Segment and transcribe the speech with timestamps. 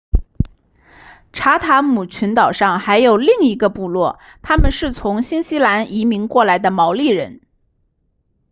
[1.31, 7.39] 查塔姆群岛上还有另一个部落他们是从新西兰移民过来的毛利人